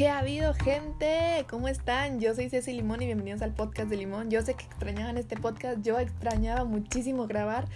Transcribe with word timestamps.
¿Qué 0.00 0.08
ha 0.08 0.20
habido, 0.20 0.54
gente? 0.54 1.44
¿Cómo 1.50 1.68
están? 1.68 2.20
Yo 2.20 2.34
soy 2.34 2.48
Ceci 2.48 2.72
Limón 2.72 3.02
y 3.02 3.04
bienvenidos 3.04 3.42
al 3.42 3.52
podcast 3.52 3.90
de 3.90 3.98
Limón. 3.98 4.30
Yo 4.30 4.40
sé 4.40 4.54
que 4.54 4.64
extrañaban 4.64 5.18
este 5.18 5.36
podcast, 5.36 5.82
yo 5.82 5.98
extrañaba 5.98 6.64
muchísimo 6.64 7.26
grabar. 7.26 7.66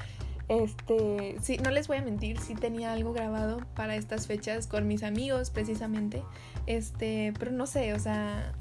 Este, 0.49 1.37
sí, 1.43 1.59
no 1.59 1.71
les 1.71 1.87
voy 1.87 1.99
a 1.99 2.01
mentir, 2.01 2.41
sí 2.41 2.55
tenía 2.55 2.95
algo 2.95 3.13
grabado 3.13 3.61
para 3.77 3.95
estas 3.95 4.27
fechas 4.27 4.67
con 4.67 4.89
mis 4.89 5.03
amigos, 5.03 5.51
precisamente. 5.51 6.23
Este, 6.65 7.35
pero 7.39 7.51
no 7.51 7.67
sé, 7.67 7.93
o 7.93 7.99
sea, 7.99 8.55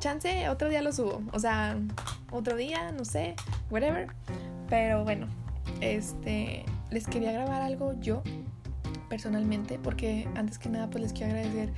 chance, 0.00 0.48
otro 0.48 0.68
día 0.68 0.82
lo 0.82 0.92
subo. 0.92 1.22
O 1.32 1.38
sea, 1.38 1.78
otro 2.32 2.56
día, 2.56 2.90
no 2.90 3.04
sé, 3.04 3.36
whatever. 3.70 4.08
Pero 4.68 5.04
bueno, 5.04 5.28
este, 5.80 6.64
les 6.90 7.06
quería 7.06 7.30
grabar 7.30 7.62
algo 7.62 7.94
yo 8.00 8.24
personalmente, 9.12 9.78
porque 9.78 10.26
antes 10.36 10.58
que 10.58 10.70
nada 10.70 10.88
pues 10.88 11.02
les 11.02 11.12
quiero 11.12 11.34
agradecer 11.34 11.70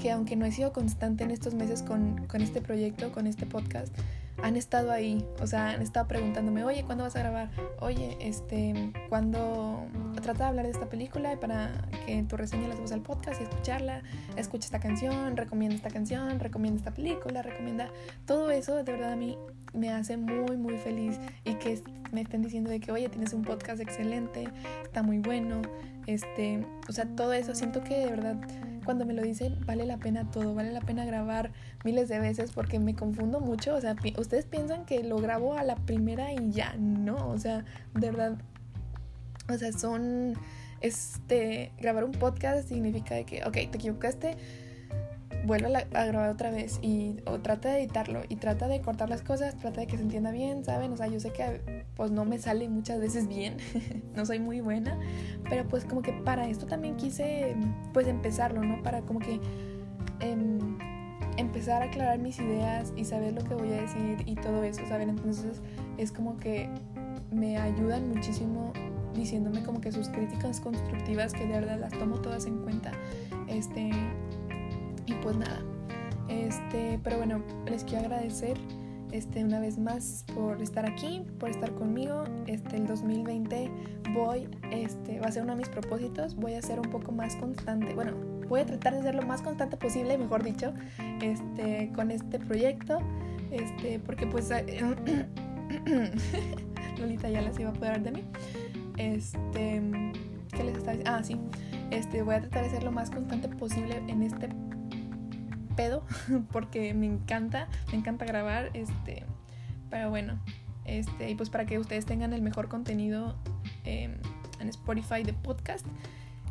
que 0.00 0.10
aunque 0.10 0.34
no 0.34 0.44
he 0.44 0.50
sido 0.50 0.72
constante 0.72 1.22
en 1.22 1.30
estos 1.30 1.54
meses 1.54 1.84
con, 1.84 2.26
con 2.26 2.42
este 2.42 2.60
proyecto, 2.60 3.12
con 3.12 3.28
este 3.28 3.46
podcast, 3.46 3.96
han 4.42 4.56
estado 4.56 4.90
ahí, 4.90 5.24
o 5.40 5.46
sea, 5.46 5.70
han 5.70 5.82
estado 5.82 6.08
preguntándome, 6.08 6.64
oye, 6.64 6.82
¿cuándo 6.82 7.04
vas 7.04 7.14
a 7.14 7.20
grabar? 7.20 7.50
Oye, 7.78 8.16
este, 8.20 8.92
¿cuándo 9.08 9.86
trata 10.20 10.44
de 10.44 10.48
hablar 10.48 10.64
de 10.64 10.72
esta 10.72 10.88
película 10.88 11.38
para 11.38 11.70
que 12.06 12.24
tu 12.24 12.36
reseña 12.36 12.66
la 12.66 12.74
subas 12.74 12.90
al 12.90 13.02
podcast 13.02 13.40
y 13.40 13.44
escucharla? 13.44 14.02
Escucha 14.36 14.64
esta 14.64 14.80
canción, 14.80 15.36
recomienda 15.36 15.76
esta 15.76 15.90
canción, 15.90 16.40
recomienda 16.40 16.78
esta 16.78 16.92
película, 16.92 17.42
recomienda 17.42 17.88
todo 18.26 18.50
eso, 18.50 18.74
de 18.74 18.82
verdad 18.82 19.12
a 19.12 19.16
mí 19.16 19.38
me 19.72 19.90
hace 19.90 20.16
muy, 20.16 20.56
muy 20.56 20.76
feliz 20.78 21.18
y 21.44 21.54
que 21.54 21.82
me 22.12 22.22
estén 22.22 22.42
diciendo 22.42 22.70
de 22.70 22.80
que, 22.80 22.92
oye, 22.92 23.08
tienes 23.08 23.32
un 23.32 23.42
podcast 23.42 23.80
excelente, 23.80 24.48
está 24.82 25.02
muy 25.02 25.18
bueno, 25.18 25.62
este, 26.06 26.66
o 26.88 26.92
sea, 26.92 27.06
todo 27.06 27.32
eso, 27.32 27.54
siento 27.54 27.82
que 27.84 27.98
de 27.98 28.06
verdad 28.06 28.36
cuando 28.84 29.04
me 29.04 29.12
lo 29.12 29.22
dicen 29.22 29.58
vale 29.66 29.84
la 29.84 29.98
pena 29.98 30.30
todo, 30.30 30.54
vale 30.54 30.72
la 30.72 30.80
pena 30.80 31.04
grabar 31.04 31.52
miles 31.84 32.08
de 32.08 32.18
veces 32.18 32.50
porque 32.52 32.78
me 32.78 32.94
confundo 32.94 33.40
mucho, 33.40 33.74
o 33.74 33.80
sea, 33.80 33.94
ustedes 34.18 34.46
piensan 34.46 34.84
que 34.84 35.04
lo 35.04 35.18
grabo 35.18 35.54
a 35.54 35.62
la 35.62 35.76
primera 35.76 36.32
y 36.32 36.50
ya, 36.50 36.74
no, 36.78 37.28
o 37.28 37.38
sea, 37.38 37.64
de 37.94 38.10
verdad, 38.10 38.38
o 39.48 39.56
sea, 39.56 39.72
son, 39.72 40.34
este, 40.80 41.72
grabar 41.78 42.04
un 42.04 42.12
podcast 42.12 42.68
significa 42.68 43.22
que, 43.24 43.44
ok, 43.44 43.52
te 43.52 43.76
equivocaste, 43.76 44.36
vuelve 45.50 45.88
a, 45.94 46.04
grabar 46.04 46.30
otra 46.30 46.52
vez 46.52 46.78
y 46.80 47.16
o 47.26 47.40
trata 47.40 47.70
de 47.70 47.80
editarlo 47.80 48.22
y 48.28 48.36
trata 48.36 48.68
de 48.68 48.80
cortar 48.80 49.08
las 49.08 49.20
cosas, 49.22 49.56
trata 49.56 49.80
de 49.80 49.88
que 49.88 49.96
se 49.96 50.04
entienda 50.04 50.30
bien, 50.30 50.64
¿saben? 50.64 50.92
O 50.92 50.96
sea, 50.96 51.08
yo 51.08 51.18
sé 51.18 51.32
que 51.32 51.84
pues 51.96 52.12
no 52.12 52.24
me 52.24 52.38
sale 52.38 52.68
muchas 52.68 53.00
veces 53.00 53.26
bien, 53.26 53.56
no 54.14 54.24
soy 54.24 54.38
muy 54.38 54.60
buena, 54.60 54.96
pero 55.48 55.66
pues 55.66 55.84
como 55.84 56.02
que 56.02 56.12
para 56.12 56.46
esto 56.46 56.66
también 56.66 56.96
quise 56.96 57.56
pues 57.92 58.06
empezarlo, 58.06 58.62
¿no? 58.62 58.80
Para 58.84 59.00
como 59.00 59.18
que 59.18 59.40
em, 60.20 60.78
empezar 61.36 61.82
a 61.82 61.86
aclarar 61.86 62.20
mis 62.20 62.38
ideas 62.38 62.92
y 62.94 63.04
saber 63.04 63.32
lo 63.32 63.42
que 63.42 63.54
voy 63.54 63.72
a 63.72 63.80
decir 63.80 64.22
y 64.26 64.36
todo 64.36 64.62
eso, 64.62 64.86
¿saben? 64.88 65.10
Entonces 65.10 65.62
es 65.98 66.12
como 66.12 66.36
que 66.36 66.70
me 67.32 67.58
ayudan 67.58 68.08
muchísimo 68.08 68.72
diciéndome 69.16 69.64
como 69.64 69.80
que 69.80 69.90
sus 69.90 70.08
críticas 70.10 70.60
constructivas 70.60 71.32
que 71.32 71.44
de 71.44 71.54
verdad 71.54 71.80
las 71.80 71.92
tomo 71.98 72.20
todas 72.20 72.46
en 72.46 72.58
cuenta. 72.62 72.92
Este, 73.48 73.90
y 75.06 75.14
pues 75.14 75.36
nada, 75.36 75.62
este, 76.28 77.00
pero 77.02 77.18
bueno, 77.18 77.42
les 77.66 77.84
quiero 77.84 78.04
agradecer 78.04 78.56
este, 79.12 79.44
una 79.44 79.60
vez 79.60 79.78
más 79.78 80.24
por 80.34 80.62
estar 80.62 80.86
aquí, 80.86 81.26
por 81.38 81.50
estar 81.50 81.74
conmigo. 81.74 82.24
Este, 82.46 82.76
el 82.76 82.86
2020 82.86 83.70
voy, 84.14 84.48
este, 84.70 85.20
va 85.20 85.26
a 85.26 85.32
ser 85.32 85.42
uno 85.42 85.52
de 85.52 85.58
mis 85.58 85.68
propósitos, 85.68 86.36
voy 86.36 86.54
a 86.54 86.62
ser 86.62 86.78
un 86.78 86.90
poco 86.90 87.12
más 87.12 87.36
constante, 87.36 87.94
bueno, 87.94 88.12
voy 88.48 88.60
a 88.60 88.66
tratar 88.66 88.94
de 88.94 89.02
ser 89.02 89.14
lo 89.14 89.22
más 89.22 89.42
constante 89.42 89.76
posible, 89.76 90.16
mejor 90.18 90.42
dicho, 90.42 90.72
este, 91.20 91.90
con 91.94 92.10
este 92.10 92.38
proyecto, 92.38 92.98
este, 93.50 93.98
porque 93.98 94.26
pues 94.26 94.50
Lolita 96.98 97.28
ya 97.28 97.42
las 97.42 97.58
iba 97.58 97.70
a 97.70 97.72
poder 97.72 98.02
de 98.02 98.12
mí. 98.12 98.24
Este, 98.96 99.82
¿qué 100.52 100.64
les 100.64 100.76
está 100.76 100.92
diciendo? 100.92 101.10
Ah, 101.10 101.24
sí. 101.24 101.40
Este, 101.90 102.22
voy 102.22 102.36
a 102.36 102.40
tratar 102.40 102.64
de 102.64 102.70
ser 102.70 102.82
lo 102.84 102.92
más 102.92 103.10
constante 103.10 103.48
posible 103.48 104.00
en 104.06 104.22
este 104.22 104.48
porque 106.52 106.94
me 106.94 107.06
encanta, 107.06 107.68
me 107.90 107.98
encanta 107.98 108.24
grabar, 108.24 108.70
este, 108.74 109.24
pero 109.88 110.10
bueno, 110.10 110.38
este, 110.84 111.30
y 111.30 111.34
pues 111.34 111.50
para 111.50 111.66
que 111.66 111.78
ustedes 111.78 112.06
tengan 112.06 112.32
el 112.32 112.42
mejor 112.42 112.68
contenido 112.68 113.36
em, 113.84 114.16
en 114.58 114.68
Spotify 114.68 115.22
de 115.22 115.32
podcast, 115.32 115.86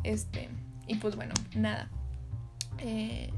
este, 0.02 0.48
y 0.86 0.96
pues 0.96 1.16
bueno, 1.16 1.34
nada, 1.54 1.88
eh, 2.78 3.30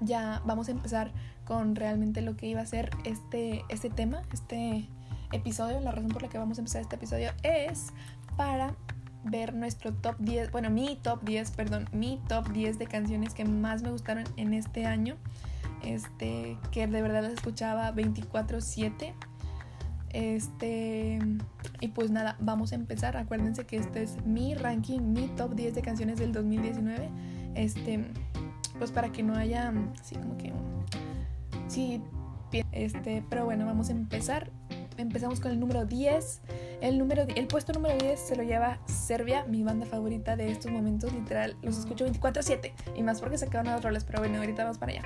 ya 0.00 0.42
vamos 0.44 0.68
a 0.68 0.72
empezar 0.72 1.12
con 1.44 1.74
realmente 1.74 2.20
lo 2.22 2.36
que 2.36 2.46
iba 2.46 2.60
a 2.60 2.66
ser 2.66 2.90
este, 3.04 3.64
este 3.68 3.90
tema, 3.90 4.22
este 4.32 4.88
episodio, 5.32 5.80
la 5.80 5.90
razón 5.90 6.10
por 6.10 6.22
la 6.22 6.28
que 6.28 6.38
vamos 6.38 6.58
a 6.58 6.60
empezar 6.60 6.82
este 6.82 6.96
episodio 6.96 7.32
es 7.42 7.92
para 8.36 8.74
ver 9.24 9.54
nuestro 9.54 9.92
top 9.92 10.16
10, 10.18 10.50
bueno, 10.52 10.70
mi 10.70 10.96
top 11.02 11.22
10, 11.24 11.50
perdón, 11.52 11.88
mi 11.92 12.20
top 12.28 12.48
10 12.52 12.78
de 12.78 12.86
canciones 12.86 13.34
que 13.34 13.44
más 13.44 13.82
me 13.82 13.90
gustaron 13.90 14.24
en 14.36 14.54
este 14.54 14.86
año. 14.86 15.16
Este, 15.82 16.56
que 16.70 16.86
de 16.86 17.02
verdad 17.02 17.22
las 17.22 17.32
escuchaba 17.32 17.92
24/7. 17.92 19.14
Este, 20.10 21.18
y 21.80 21.88
pues 21.88 22.10
nada, 22.10 22.36
vamos 22.40 22.72
a 22.72 22.76
empezar. 22.76 23.16
Acuérdense 23.16 23.66
que 23.66 23.76
este 23.76 24.02
es 24.02 24.24
mi 24.24 24.54
ranking, 24.54 25.00
mi 25.00 25.26
top 25.28 25.54
10 25.54 25.74
de 25.74 25.82
canciones 25.82 26.18
del 26.18 26.32
2019. 26.32 27.08
Este, 27.54 28.04
pues 28.78 28.90
para 28.90 29.10
que 29.10 29.22
no 29.22 29.34
haya 29.34 29.72
así 30.00 30.16
como 30.16 30.36
que 30.36 30.52
sí, 31.68 32.00
este, 32.72 33.24
pero 33.28 33.44
bueno, 33.44 33.66
vamos 33.66 33.88
a 33.88 33.92
empezar 33.92 34.50
empezamos 34.96 35.40
con 35.40 35.50
el 35.50 35.60
número 35.60 35.84
10. 35.84 36.40
El, 36.80 36.98
número, 36.98 37.22
el 37.34 37.46
puesto 37.46 37.72
número 37.72 37.96
10 37.98 38.18
se 38.18 38.36
lo 38.36 38.42
lleva 38.42 38.78
Serbia, 38.86 39.44
mi 39.44 39.62
banda 39.62 39.86
favorita 39.86 40.36
de 40.36 40.50
estos 40.50 40.70
momentos. 40.70 41.12
Literal, 41.12 41.56
los 41.62 41.78
escucho 41.78 42.06
24-7. 42.06 42.72
Y 42.96 43.02
más 43.02 43.20
porque 43.20 43.38
se 43.38 43.48
quedan 43.48 43.66
los 43.66 43.82
roles, 43.82 44.04
pero 44.04 44.20
bueno, 44.20 44.38
ahorita 44.38 44.64
vamos 44.64 44.78
para 44.78 44.92
allá. 44.92 45.02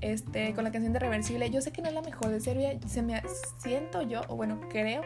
Este, 0.00 0.54
con 0.54 0.64
la 0.64 0.72
canción 0.72 0.92
de 0.92 0.98
Reversible. 0.98 1.50
Yo 1.50 1.60
sé 1.60 1.72
que 1.72 1.82
no 1.82 1.88
es 1.88 1.94
la 1.94 2.02
mejor 2.02 2.28
de 2.28 2.40
Serbia. 2.40 2.78
Se 2.86 3.02
me 3.02 3.20
siento 3.58 4.02
yo, 4.02 4.22
o 4.28 4.36
bueno, 4.36 4.60
creo, 4.70 5.02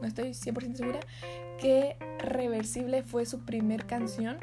no 0.00 0.06
estoy 0.06 0.30
100% 0.30 0.74
segura, 0.74 1.00
que 1.58 1.96
Reversible 2.18 3.02
fue 3.02 3.26
su 3.26 3.44
primer 3.44 3.86
canción. 3.86 4.38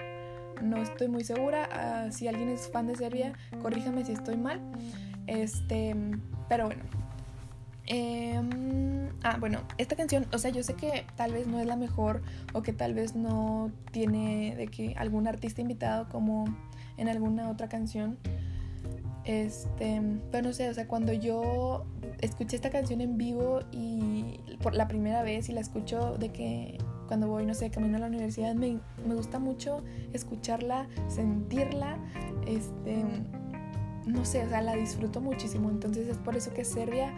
No 0.62 0.82
estoy 0.82 1.08
muy 1.08 1.24
segura. 1.24 1.68
Ah, 1.72 2.12
si 2.12 2.28
alguien 2.28 2.50
es 2.50 2.70
fan 2.70 2.88
de 2.88 2.96
Serbia, 2.96 3.34
corríjame 3.62 4.06
si 4.06 4.14
estoy 4.14 4.38
mal. 4.38 4.62
Este, 5.28 5.96
pero 6.50 6.66
bueno, 6.66 6.84
Em, 7.86 9.10
ah, 9.24 9.38
bueno, 9.40 9.60
esta 9.78 9.96
canción, 9.96 10.26
o 10.32 10.38
sea, 10.38 10.52
yo 10.52 10.64
sé 10.64 10.76
que 10.76 11.06
tal 11.16 11.34
vez 11.34 11.48
no 11.48 11.60
es 11.60 11.68
la 11.68 11.76
mejor 11.76 12.22
o 12.54 12.62
que 12.62 12.72
tal 12.72 12.94
vez 12.94 13.16
no 13.16 13.72
tiene 13.92 14.56
de 14.56 14.68
que 14.68 14.96
algún 14.98 15.28
artista 15.28 15.62
invitado 15.62 16.08
como 16.10 16.46
en 16.98 17.10
alguna 17.10 17.50
otra 17.50 17.68
canción. 17.68 18.18
Este, 19.26 20.02
pero 20.32 20.48
no 20.48 20.54
sé, 20.54 20.70
o 20.70 20.74
sea, 20.74 20.88
cuando 20.88 21.14
yo 21.14 21.86
escuché 22.20 22.56
esta 22.56 22.70
canción 22.70 23.02
en 23.02 23.18
vivo 23.18 23.62
y 23.72 24.40
por 24.62 24.76
la 24.76 24.88
primera 24.88 25.24
vez 25.24 25.48
y 25.50 25.54
la 25.54 25.62
escucho 25.62 26.18
de 26.18 26.30
que 26.30 26.78
cuando 27.08 27.28
voy, 27.28 27.46
no 27.46 27.54
sé, 27.54 27.70
camino 27.70 27.98
a 27.98 28.00
la 28.00 28.08
universidad, 28.08 28.54
me, 28.56 28.80
me 29.06 29.16
gusta 29.16 29.40
mucho 29.40 29.84
escucharla, 30.14 30.88
sentirla, 31.08 31.98
este, 32.48 33.04
no 34.06 34.26
sé, 34.26 34.44
o 34.46 34.50
sea, 34.50 34.62
la 34.62 34.76
disfruto 34.76 35.22
muchísimo. 35.22 35.70
Entonces 35.70 36.08
es 36.08 36.18
por 36.18 36.36
eso 36.36 36.54
que 36.54 36.66
Serbia 36.66 37.14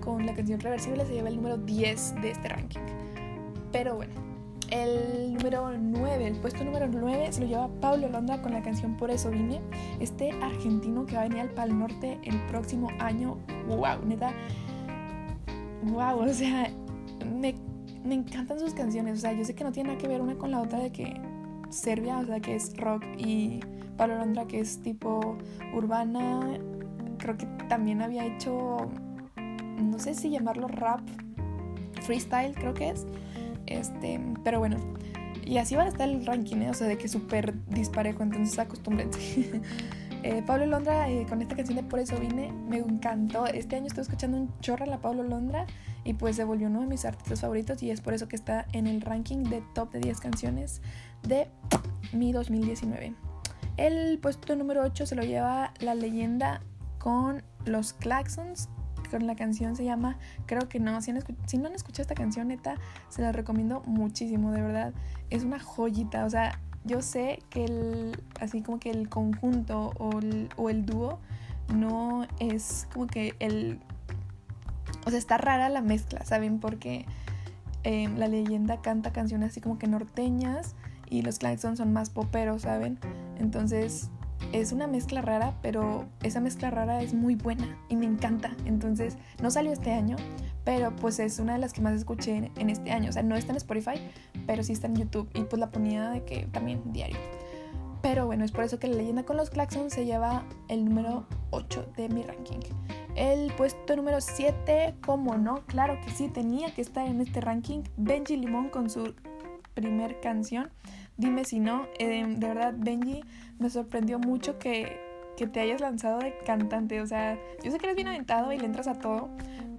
con 0.00 0.26
la 0.26 0.34
canción 0.34 0.60
Reversible 0.60 1.04
se 1.06 1.12
lleva 1.12 1.28
el 1.28 1.36
número 1.36 1.56
10 1.58 2.14
de 2.22 2.30
este 2.30 2.48
ranking. 2.48 2.80
Pero 3.72 3.96
bueno, 3.96 4.14
el 4.70 5.34
número 5.34 5.72
9, 5.76 6.26
el 6.26 6.36
puesto 6.36 6.64
número 6.64 6.86
9 6.88 7.32
se 7.32 7.40
lo 7.40 7.46
lleva 7.46 7.68
Pablo 7.80 8.08
Londra 8.08 8.40
con 8.40 8.52
la 8.52 8.62
canción 8.62 8.96
Por 8.96 9.10
eso 9.10 9.30
vine. 9.30 9.60
Este 9.98 10.30
argentino 10.30 11.06
que 11.06 11.16
va 11.16 11.22
a 11.22 11.24
venir 11.24 11.40
al 11.40 11.50
Pal 11.50 11.76
Norte 11.76 12.18
el 12.22 12.38
próximo 12.46 12.88
año. 12.98 13.36
¡Wow! 13.66 14.04
Neta. 14.06 14.32
¡Wow! 15.82 16.20
O 16.20 16.28
sea, 16.28 16.70
me, 17.40 17.54
me 18.04 18.14
encantan 18.14 18.60
sus 18.60 18.74
canciones. 18.74 19.18
O 19.18 19.20
sea, 19.20 19.32
yo 19.32 19.44
sé 19.44 19.54
que 19.54 19.64
no 19.64 19.72
tiene 19.72 19.88
nada 19.88 20.00
que 20.00 20.08
ver 20.08 20.20
una 20.20 20.36
con 20.36 20.52
la 20.52 20.60
otra 20.60 20.78
de 20.78 20.92
que 20.92 21.20
Serbia, 21.70 22.18
o 22.18 22.26
sea, 22.26 22.40
que 22.40 22.54
es 22.54 22.76
rock 22.76 23.04
y 23.18 23.60
Pablo 23.96 24.16
Londra 24.16 24.46
que 24.46 24.60
es 24.60 24.80
tipo 24.82 25.36
urbana. 25.74 26.58
Creo 27.18 27.36
que 27.36 27.46
también 27.68 28.02
había 28.02 28.24
hecho 28.24 28.88
no 29.80 29.98
sé 29.98 30.14
si 30.14 30.30
llamarlo 30.30 30.68
rap, 30.68 31.00
freestyle 32.02 32.54
creo 32.54 32.74
que 32.74 32.90
es. 32.90 33.06
Este, 33.66 34.20
pero 34.42 34.58
bueno, 34.58 34.76
y 35.44 35.58
así 35.58 35.74
va 35.74 35.82
a 35.82 35.88
estar 35.88 36.08
el 36.08 36.24
ranking, 36.26 36.58
¿eh? 36.58 36.70
o 36.70 36.74
sea, 36.74 36.86
de 36.86 36.98
que 36.98 37.08
súper 37.08 37.54
disparejo, 37.66 38.22
entonces 38.22 38.58
acostúmbrense. 38.58 39.60
eh, 40.22 40.42
Pablo 40.46 40.66
Londra, 40.66 41.08
eh, 41.08 41.26
con 41.28 41.42
esta 41.42 41.56
canción 41.56 41.76
de 41.76 41.82
Por 41.82 41.98
eso 41.98 42.18
vine, 42.18 42.52
me 42.52 42.78
encantó. 42.78 43.46
Este 43.46 43.76
año 43.76 43.86
estoy 43.86 44.02
escuchando 44.02 44.36
un 44.36 44.58
chorro 44.60 44.84
a 44.84 44.88
la 44.88 45.00
Pablo 45.00 45.22
Londra 45.22 45.66
y 46.04 46.14
pues 46.14 46.36
se 46.36 46.44
volvió 46.44 46.68
uno 46.68 46.80
de 46.80 46.86
mis 46.86 47.04
artistas 47.04 47.40
favoritos 47.40 47.82
y 47.82 47.90
es 47.90 48.00
por 48.00 48.14
eso 48.14 48.28
que 48.28 48.36
está 48.36 48.66
en 48.72 48.86
el 48.86 49.00
ranking 49.00 49.44
de 49.44 49.62
top 49.74 49.92
de 49.92 50.00
10 50.00 50.20
canciones 50.20 50.82
de 51.22 51.48
mi 52.12 52.32
2019. 52.32 53.14
El 53.76 54.18
puesto 54.18 54.54
número 54.56 54.82
8 54.82 55.06
se 55.06 55.14
lo 55.14 55.22
lleva 55.22 55.72
la 55.80 55.94
leyenda 55.94 56.60
con 56.98 57.42
los 57.64 57.92
Claxons. 57.92 58.68
Con 59.10 59.26
la 59.26 59.34
canción 59.34 59.76
se 59.76 59.84
llama 59.84 60.16
Creo 60.46 60.68
que 60.68 60.80
no. 60.80 61.00
Si, 61.02 61.12
no 61.12 61.66
han 61.66 61.74
escuchado 61.74 62.02
esta 62.02 62.14
canción, 62.14 62.48
neta, 62.48 62.76
se 63.08 63.22
la 63.22 63.32
recomiendo 63.32 63.82
muchísimo, 63.86 64.52
de 64.52 64.62
verdad. 64.62 64.92
Es 65.30 65.44
una 65.44 65.58
joyita. 65.58 66.24
O 66.24 66.30
sea, 66.30 66.60
yo 66.84 67.02
sé 67.02 67.40
que 67.50 67.64
el, 67.64 68.22
así 68.40 68.62
como 68.62 68.78
que 68.78 68.90
el 68.90 69.08
conjunto 69.08 69.92
o 69.98 70.18
el, 70.18 70.48
o 70.56 70.70
el 70.70 70.86
dúo 70.86 71.18
no 71.74 72.26
es 72.38 72.86
como 72.92 73.06
que 73.06 73.34
el... 73.38 73.80
O 75.06 75.10
sea, 75.10 75.18
está 75.18 75.38
rara 75.38 75.68
la 75.68 75.80
mezcla, 75.80 76.24
¿saben? 76.24 76.60
Porque 76.60 77.06
em, 77.84 78.16
la 78.16 78.28
leyenda 78.28 78.80
canta 78.80 79.12
canciones 79.12 79.50
así 79.50 79.60
como 79.60 79.78
que 79.78 79.86
norteñas 79.86 80.74
y 81.08 81.22
los 81.22 81.38
Claxons 81.38 81.78
son 81.78 81.92
más 81.92 82.10
poperos, 82.10 82.62
¿saben? 82.62 82.98
Entonces 83.38 84.10
es 84.52 84.72
una 84.72 84.86
mezcla 84.86 85.22
rara, 85.22 85.54
pero 85.62 86.06
esa 86.22 86.40
mezcla 86.40 86.70
rara 86.70 87.02
es 87.02 87.14
muy 87.14 87.34
buena 87.34 87.78
y 87.88 87.96
me 87.96 88.06
encanta. 88.06 88.50
Entonces 88.64 89.16
no 89.42 89.50
salió 89.50 89.72
este 89.72 89.92
año, 89.92 90.16
pero 90.64 90.94
pues 90.96 91.18
es 91.18 91.38
una 91.38 91.54
de 91.54 91.58
las 91.58 91.72
que 91.72 91.80
más 91.80 91.94
escuché 91.94 92.50
en 92.56 92.70
este 92.70 92.90
año. 92.90 93.10
O 93.10 93.12
sea, 93.12 93.22
no 93.22 93.36
está 93.36 93.52
en 93.52 93.56
Spotify, 93.56 94.00
pero 94.46 94.62
sí 94.62 94.72
está 94.72 94.86
en 94.86 94.96
YouTube 94.96 95.28
y 95.34 95.42
pues 95.42 95.58
la 95.60 95.70
ponía 95.70 96.10
de 96.10 96.24
que 96.24 96.46
también 96.52 96.82
diario. 96.92 97.18
Pero 98.02 98.26
bueno, 98.26 98.44
es 98.44 98.52
por 98.52 98.64
eso 98.64 98.78
que 98.78 98.88
la 98.88 98.96
leyenda 98.96 99.24
con 99.24 99.36
los 99.36 99.50
Claxons 99.50 99.92
se 99.92 100.06
lleva 100.06 100.44
el 100.68 100.86
número 100.86 101.26
8 101.50 101.92
de 101.96 102.08
mi 102.08 102.22
ranking. 102.22 102.60
El 103.14 103.52
puesto 103.52 103.94
número 103.94 104.20
7, 104.20 104.94
como 105.04 105.36
no, 105.36 105.66
claro 105.66 105.98
que 106.04 106.10
sí, 106.10 106.28
tenía 106.28 106.72
que 106.72 106.80
estar 106.80 107.06
en 107.06 107.20
este 107.20 107.40
ranking. 107.40 107.82
Benji 107.96 108.36
Limón 108.36 108.70
con 108.70 108.88
su 108.88 109.14
primer 109.74 110.20
canción. 110.20 110.70
Dime 111.20 111.44
si 111.44 111.60
no, 111.60 111.86
eh, 111.98 112.24
de 112.26 112.48
verdad 112.48 112.72
Benji 112.74 113.22
me 113.58 113.68
sorprendió 113.68 114.18
mucho 114.18 114.58
que, 114.58 114.98
que 115.36 115.46
te 115.46 115.60
hayas 115.60 115.82
lanzado 115.82 116.18
de 116.18 116.34
cantante. 116.46 117.02
O 117.02 117.06
sea, 117.06 117.38
yo 117.62 117.70
sé 117.70 117.76
que 117.76 117.84
eres 117.84 117.96
bien 117.96 118.08
aventado 118.08 118.52
y 118.52 118.58
le 118.58 118.64
entras 118.64 118.88
a 118.88 118.94
todo, 118.94 119.28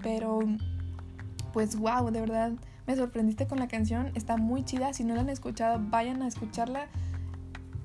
pero 0.04 0.42
pues 1.52 1.76
wow, 1.76 2.12
de 2.12 2.22
verdad 2.22 2.52
me 2.86 2.96
sorprendiste 2.96 3.48
con 3.48 3.58
la 3.58 3.68
canción. 3.68 4.12
Está 4.14 4.38
muy 4.38 4.64
chida. 4.64 4.94
Si 4.94 5.04
no 5.04 5.16
la 5.16 5.22
han 5.22 5.30
escuchado, 5.30 5.80
vayan 5.82 6.22
a 6.22 6.28
escucharla. 6.28 6.86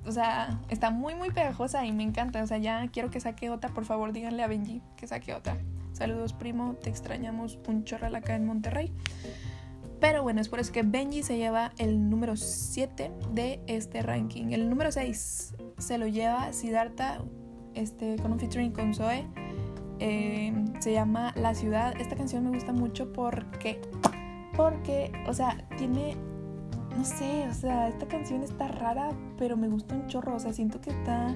O 0.05 0.13
sea, 0.13 0.61
está 0.69 0.91
muy, 0.91 1.15
muy 1.15 1.31
pegajosa 1.31 1.87
y 1.87 1.93
me 1.93 2.03
encanta. 2.03 2.43
O 2.43 2.47
sea, 2.47 2.59
ya 2.59 2.87
quiero 2.89 3.11
que 3.11 3.21
saque 3.21 3.49
otra. 3.49 3.71
Por 3.71 3.87
favor, 3.87 4.13
díganle 4.13 4.43
a 4.43 4.49
Benji 4.49 4.83
que 4.99 5.07
saque 5.07 5.33
otra. 5.33 5.57
Saludos, 5.95 6.35
primo. 6.35 6.75
Te 6.75 6.91
extrañamos 6.91 7.59
un 7.67 7.85
chorral 7.85 8.15
acá 8.17 8.37
en 8.37 8.45
Monterrey. 8.45 8.93
Pero 10.09 10.23
bueno, 10.23 10.41
es 10.41 10.49
por 10.49 10.61
eso 10.61 10.71
que 10.73 10.85
Benji 10.85 11.25
se 11.25 11.37
lleva 11.37 11.73
el 11.79 12.09
número 12.09 12.37
7 12.37 13.11
de 13.33 13.61
este 13.67 14.03
ranking. 14.03 14.53
El 14.53 14.71
número 14.71 14.93
6 14.93 15.57
se 15.79 15.99
lo 15.99 16.07
lleva 16.07 16.53
Siddhartha 16.53 17.25
este, 17.75 18.15
con 18.23 18.31
un 18.31 18.39
featuring 18.39 18.71
con 18.71 18.95
Zoe. 18.95 19.27
Eh, 19.99 20.55
se 20.79 20.93
llama 20.93 21.35
La 21.35 21.57
Ciudad. 21.57 22.01
Esta 22.01 22.15
canción 22.15 22.45
me 22.45 22.51
gusta 22.51 22.73
mucho 22.73 23.13
porque, 23.13 23.81
porque, 24.57 25.11
o 25.27 25.35
sea, 25.35 25.67
tiene, 25.77 26.17
no 26.97 27.05
sé, 27.05 27.49
o 27.51 27.55
sea, 27.55 27.89
esta 27.89 28.07
canción 28.07 28.45
está 28.45 28.69
rara, 28.69 29.09
pero 29.37 29.57
me 29.57 29.67
gusta 29.67 29.97
un 29.97 30.07
chorro. 30.07 30.37
O 30.37 30.39
sea, 30.39 30.53
siento 30.53 30.81
que 30.81 30.91
está 30.91 31.35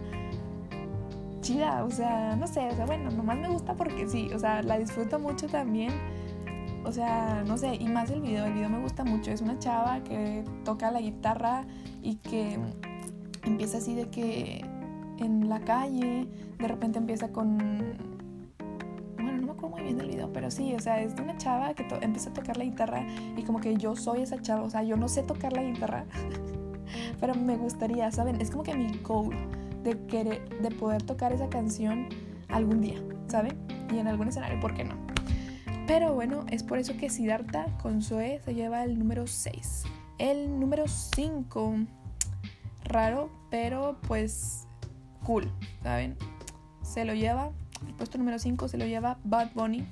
chida, 1.41 1.83
o 1.83 1.91
sea, 1.91 2.37
no 2.37 2.47
sé, 2.47 2.69
o 2.69 2.77
sea, 2.77 2.87
bueno, 2.87 3.11
nomás 3.11 3.37
me 3.37 3.49
gusta 3.49 3.75
porque 3.75 4.07
sí, 4.09 4.31
o 4.33 4.39
sea, 4.39 4.63
la 4.63 4.79
disfruto 4.79 5.19
mucho 5.19 5.49
también 5.49 5.91
o 6.85 6.93
sea, 6.93 7.45
no 7.47 7.57
sé, 7.59 7.75
y 7.75 7.89
más 7.89 8.11
el 8.11 8.21
video, 8.21 8.47
el 8.47 8.55
video 8.55 8.69
me 8.69 8.81
gusta 8.81 9.05
mucho, 9.05 9.31
es 9.31 9.41
una 9.41 9.59
chava 9.59 10.03
que 10.03 10.45
toca 10.65 10.91
la 10.91 11.01
guitarra 11.01 11.65
y 12.03 12.17
que 12.17 12.59
empieza 13.45 13.79
así 13.79 13.95
de 13.95 14.09
que 14.09 14.65
en 15.19 15.49
la 15.49 15.61
calle, 15.61 16.27
de 16.59 16.69
repente 16.69 16.99
empieza 16.99 17.29
con... 17.29 17.59
Bueno, 19.15 19.33
no 19.33 19.47
me 19.47 19.53
acuerdo 19.53 19.69
muy 19.71 19.83
bien 19.83 19.99
del 19.99 20.09
video, 20.09 20.33
pero 20.33 20.51
sí, 20.51 20.75
o 20.75 20.81
sea, 20.81 21.01
es 21.01 21.15
de 21.15 21.23
una 21.23 21.37
chava 21.37 21.75
que 21.75 21.87
empieza 22.01 22.31
a 22.31 22.33
tocar 22.33 22.57
la 22.57 22.65
guitarra 22.65 23.07
y 23.37 23.43
como 23.43 23.61
que 23.61 23.77
yo 23.77 23.97
soy 23.97 24.23
esa 24.23 24.41
chava, 24.41 24.63
o 24.63 24.71
sea, 24.71 24.83
yo 24.83 24.97
no 24.97 25.09
sé 25.09 25.23
tocar 25.23 25.53
la 25.53 25.63
guitarra, 25.63 26.07
pero 27.21 27.35
me 27.35 27.57
gustaría, 27.57 28.11
¿saben? 28.11 28.41
Es 28.41 28.51
como 28.51 28.63
que 28.63 28.75
mi 28.75 28.89
goal 28.99 29.31
de 29.85 29.99
querer, 30.07 30.49
de 30.61 30.71
poder 30.71 31.03
tocar 31.03 31.33
esa 31.33 31.49
canción 31.49 32.09
algún 32.49 32.81
día, 32.81 33.01
¿saben? 33.29 33.57
Y 33.93 33.99
en 33.99 34.09
algún 34.09 34.29
escenario, 34.29 34.59
¿por 34.61 34.75
qué 34.75 34.85
no? 34.85 35.10
Pero 35.91 36.15
bueno, 36.15 36.45
es 36.49 36.63
por 36.63 36.79
eso 36.79 36.97
que 36.97 37.11
Siddhartha 37.11 37.67
con 37.83 38.01
Zoe 38.01 38.41
se 38.45 38.55
lleva 38.55 38.85
el 38.85 38.97
número 38.97 39.27
6. 39.27 39.83
El 40.19 40.61
número 40.61 40.87
5, 40.87 41.79
raro, 42.85 43.29
pero 43.51 43.99
pues 44.07 44.69
cool, 45.25 45.51
¿saben? 45.83 46.17
Se 46.83 47.05
lo 47.05 47.13
lleva, 47.13 47.51
el 47.89 47.95
puesto 47.95 48.19
número 48.19 48.39
5 48.39 48.69
se 48.69 48.79
lo 48.79 48.87
lleva 48.87 49.19
Bad 49.25 49.51
Bunny 49.53 49.85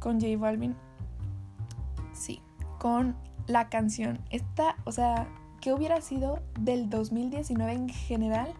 con 0.00 0.20
J 0.20 0.36
Balvin. 0.36 0.76
Sí, 2.12 2.42
con 2.78 3.16
la 3.46 3.70
canción. 3.70 4.20
Esta, 4.28 4.76
o 4.84 4.92
sea, 4.92 5.26
¿qué 5.62 5.72
hubiera 5.72 6.02
sido 6.02 6.42
del 6.60 6.90
2019 6.90 7.72
en 7.72 7.88
general 7.88 8.52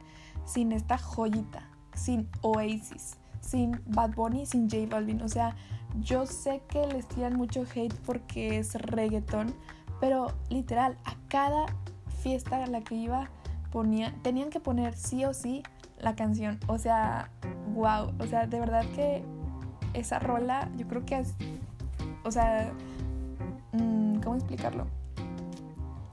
sin 0.46 0.72
esta 0.72 0.96
joyita? 0.96 1.68
Sin 1.94 2.30
Oasis, 2.40 3.18
sin 3.42 3.78
Bad 3.88 4.14
Bunny, 4.14 4.46
sin 4.46 4.70
J 4.70 4.86
Balvin. 4.88 5.20
O 5.20 5.28
sea, 5.28 5.54
yo 6.00 6.26
sé 6.26 6.62
que 6.68 6.86
les 6.86 7.06
tiran 7.08 7.36
mucho 7.36 7.64
hate 7.74 7.94
porque 8.06 8.58
es 8.58 8.74
reggaetón, 8.74 9.54
pero 10.00 10.32
literal, 10.48 10.96
a 11.04 11.14
cada 11.28 11.66
fiesta 12.22 12.64
a 12.64 12.66
la 12.66 12.80
que 12.80 12.94
iba 12.94 13.28
ponía, 13.70 14.14
tenían 14.22 14.50
que 14.50 14.60
poner 14.60 14.94
sí 14.94 15.24
o 15.24 15.34
sí 15.34 15.62
la 15.98 16.14
canción. 16.14 16.58
O 16.66 16.78
sea, 16.78 17.30
wow, 17.74 18.12
o 18.18 18.26
sea, 18.26 18.46
de 18.46 18.60
verdad 18.60 18.84
que 18.94 19.24
esa 19.94 20.18
rola, 20.18 20.68
yo 20.76 20.86
creo 20.88 21.04
que 21.04 21.18
es, 21.18 21.34
o 22.24 22.30
sea, 22.30 22.72
mm, 23.72 24.20
¿cómo 24.20 24.36
explicarlo? 24.36 24.86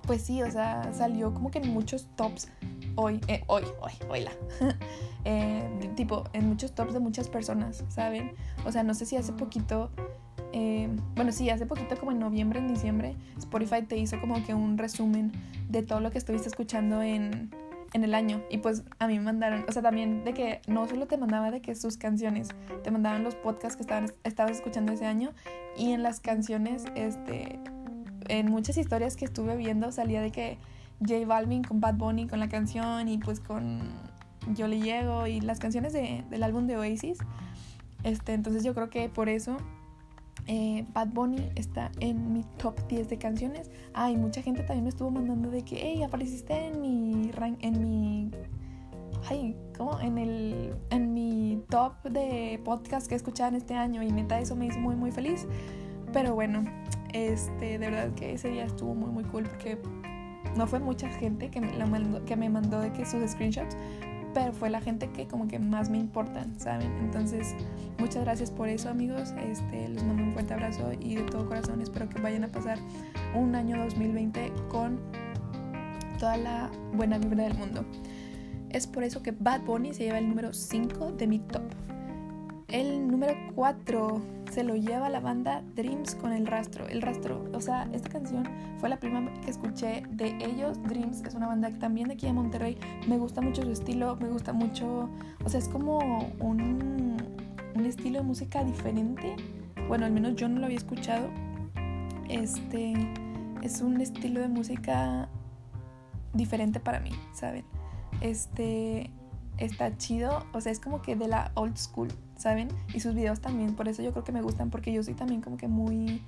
Pues 0.08 0.24
sí, 0.24 0.42
o 0.42 0.50
sea, 0.50 0.92
salió 0.94 1.34
como 1.34 1.52
que 1.52 1.60
en 1.60 1.70
muchos 1.74 2.08
tops 2.16 2.50
hoy, 2.96 3.20
eh, 3.28 3.44
hoy, 3.48 3.64
hoy, 3.82 3.92
hoyla. 4.10 4.32
eh, 5.26 5.90
tipo, 5.96 6.24
en 6.34 6.48
muchos 6.48 6.74
tops 6.74 6.94
de 6.94 7.00
muchas 7.00 7.30
personas, 7.30 7.84
¿saben? 7.90 8.34
O 8.66 8.72
sea, 8.72 8.84
no 8.84 8.94
sé 8.94 9.06
si 9.06 9.16
hace 9.16 9.34
poquito, 9.34 9.92
eh, 10.54 10.90
bueno, 11.16 11.32
sí, 11.32 11.50
hace 11.50 11.66
poquito 11.66 11.98
como 11.98 12.12
en 12.12 12.20
noviembre, 12.20 12.60
en 12.60 12.68
diciembre, 12.68 13.16
Spotify 13.38 13.82
te 13.84 13.98
hizo 13.98 14.20
como 14.20 14.44
que 14.46 14.54
un 14.54 14.78
resumen 14.78 15.32
de 15.70 15.84
todo 15.84 16.00
lo 16.00 16.12
que 16.12 16.18
estuviste 16.18 16.48
escuchando 16.48 17.02
en, 17.02 17.52
en 17.94 18.04
el 18.04 18.14
año. 18.14 18.42
Y 18.50 18.60
pues 18.60 18.84
a 19.00 19.08
mí 19.08 19.18
me 19.18 19.26
mandaron, 19.26 19.66
o 19.68 19.72
sea, 19.72 19.82
también 19.82 20.24
de 20.24 20.34
que 20.34 20.62
no 20.68 20.88
solo 20.88 21.08
te 21.08 21.18
mandaba 21.18 21.52
de 21.52 21.62
que 21.62 21.76
sus 21.76 21.98
canciones, 21.98 22.50
te 22.84 22.92
mandaban 22.92 23.24
los 23.24 23.36
podcasts 23.36 23.76
que 23.76 23.82
estaban, 23.82 24.12
estabas 24.24 24.58
escuchando 24.58 24.92
ese 24.94 25.06
año 25.06 25.32
y 25.78 25.92
en 25.92 26.04
las 26.04 26.20
canciones, 26.20 26.86
este, 26.96 27.60
en 28.28 28.50
muchas 28.50 28.78
historias 28.78 29.16
que 29.16 29.26
estuve 29.26 29.56
viendo 29.58 29.92
salía 29.92 30.22
de 30.22 30.32
que 30.32 30.58
J 31.00 31.26
Balvin 31.26 31.64
con 31.64 31.80
Bad 31.80 31.96
Bunny 31.96 32.28
con 32.28 32.40
la 32.40 32.50
canción 32.50 33.08
y 33.08 33.18
pues 33.18 33.40
con 33.40 33.80
Yo 34.56 34.68
le 34.68 34.80
llego 34.80 35.28
y 35.28 35.42
las 35.42 35.60
canciones 35.60 35.94
del 35.94 36.44
álbum 36.44 36.68
de 36.68 36.78
Oasis. 36.78 37.20
Este, 38.04 38.34
entonces 38.34 38.64
yo 38.64 38.74
creo 38.74 38.90
que 38.90 39.10
por 39.10 39.28
eso 39.30 39.58
eh, 40.48 40.86
Bad 40.94 41.10
Bunny 41.10 41.50
está 41.56 41.92
en 42.00 42.34
mi 42.34 42.44
top 42.58 42.88
10 42.88 43.10
de 43.10 43.18
canciones. 43.18 43.70
Ah, 43.94 44.10
mucha 44.10 44.42
gente 44.42 44.64
también 44.64 44.84
me 44.84 44.90
estuvo 44.90 45.12
mandando 45.12 45.52
de 45.52 45.64
que, 45.64 45.78
hey, 45.82 46.04
apareciste 46.04 46.68
en 46.68 46.82
mi 46.82 47.32
en 47.62 47.82
mi 47.84 48.32
ay, 49.30 49.56
¿cómo? 49.78 50.00
En 50.00 50.18
el 50.18 50.74
en 50.90 51.14
mi 51.14 51.62
top 51.70 52.02
de 52.04 52.60
podcast 52.64 53.08
que 53.08 53.16
escuchaban 53.16 53.56
este 53.56 53.76
año 53.76 54.02
y 54.02 54.12
neta 54.12 54.40
eso 54.40 54.56
me 54.56 54.66
hizo 54.66 54.80
muy 54.80 54.96
muy 54.96 55.12
feliz. 55.12 55.46
Pero 56.14 56.34
bueno, 56.34 56.64
este, 57.14 57.78
de 57.78 57.90
verdad 57.90 58.14
que 58.16 58.34
ese 58.34 58.50
día 58.50 58.66
estuvo 58.66 58.96
muy 58.96 59.12
muy 59.12 59.26
cool 59.26 59.44
porque 59.44 59.78
no 60.56 60.68
fue 60.68 60.80
mucha 60.80 61.10
gente 61.10 61.50
que 61.50 61.62
me, 61.62 62.50
mandó, 62.50 62.80
de 62.80 62.92
que 62.92 63.06
sus 63.06 63.30
screenshots, 63.30 63.76
pero 64.34 64.54
fue 64.54 64.70
la 64.70 64.82
gente 64.82 65.10
que 65.10 65.28
como 65.28 65.48
que 65.48 65.60
más 65.60 65.90
me 65.90 65.98
importan, 65.98 66.60
¿saben? 66.60 66.92
Entonces, 67.00 67.56
muchas 67.98 68.24
gracias 68.24 68.52
por 68.52 68.70
eso, 68.70 68.90
amigos. 68.90 69.34
Este, 69.44 69.90
les 69.90 70.04
mando 70.04 70.24
un 70.24 70.34
fuerte 70.34 70.54
abrazo 70.54 70.92
y 71.00 71.16
de 71.16 71.24
todo 71.24 71.48
corazón 71.48 71.82
espero 71.82 72.10
que 72.10 72.22
vayan 72.22 72.44
a 72.44 72.48
pasar 72.48 72.78
un 73.36 73.56
año 73.56 73.78
2020 73.84 74.52
con 74.70 75.00
toda 76.20 76.38
la 76.38 76.70
buena 76.94 77.18
vibra 77.18 77.44
del 77.46 77.58
mundo. 77.58 77.86
Es 78.70 78.86
por 78.86 79.04
eso 79.04 79.24
que 79.24 79.32
Bad 79.32 79.62
Bunny 79.62 79.94
se 79.94 80.04
lleva 80.04 80.20
el 80.20 80.30
número 80.30 80.54
5 80.54 81.14
de 81.14 81.28
mi 81.28 81.40
top. 81.40 81.64
El 82.68 83.08
número 83.08 83.34
4 83.56 84.22
se 84.52 84.64
lo 84.64 84.76
lleva 84.76 85.10
la 85.10 85.20
banda 85.20 85.64
Dreams 85.76 86.16
con 86.16 86.34
El 86.34 86.48
Rastro. 86.48 86.88
El 86.88 87.02
Rastro, 87.02 87.46
o 87.54 87.62
sea, 87.62 87.88
esta 87.94 88.10
canción 88.10 88.48
fue 88.80 88.90
la 88.90 89.00
primera 89.00 89.32
que 89.42 89.52
escuché 89.52 90.04
de 90.10 90.36
ellos. 90.44 90.82
Dreams 90.84 91.22
es 91.24 91.36
una 91.36 91.48
banda 91.48 91.70
también 91.80 92.08
de 92.08 92.16
aquí 92.16 92.26
de 92.26 92.34
Monterrey. 92.34 92.78
Me 93.08 93.18
gusta 93.18 93.42
mucho 93.42 93.64
su 93.64 93.72
estilo, 93.72 94.16
me 94.18 94.30
gusta 94.30 94.54
mucho, 94.54 95.10
o 95.44 95.50
sea, 95.50 95.60
es 95.60 95.68
como 95.70 96.00
un, 96.40 97.18
un 97.76 97.86
estilo 97.86 98.20
de 98.20 98.26
música 98.26 98.64
diferente. 98.64 99.36
Bueno, 99.88 100.06
al 100.06 100.12
menos 100.12 100.36
yo 100.36 100.50
no 100.50 100.60
lo 100.60 100.66
había 100.66 100.78
escuchado. 100.78 101.30
Este 102.28 102.94
es 103.62 103.82
un 103.82 104.00
estilo 104.02 104.40
de 104.40 104.48
música 104.48 105.28
diferente 106.34 106.80
para 106.80 107.00
mí, 107.00 107.12
¿saben? 107.34 107.66
Este 108.22 109.10
está 109.58 109.98
chido, 109.98 110.46
o 110.54 110.62
sea, 110.62 110.72
es 110.72 110.80
como 110.80 111.02
que 111.02 111.16
de 111.16 111.28
la 111.28 111.52
old 111.56 111.78
school, 111.78 112.08
¿saben? 112.40 112.70
Y 112.94 113.02
sus 113.02 113.14
videos 113.14 113.42
también, 113.42 113.76
por 113.76 113.88
eso 113.88 114.02
yo 114.02 114.12
creo 114.12 114.24
que 114.24 114.32
me 114.32 114.42
gustan, 114.42 114.70
porque 114.70 114.92
yo 114.94 115.04
soy 115.04 115.14
también 115.14 115.42
como 115.42 115.58
que 115.58 115.68
muy... 115.68 116.24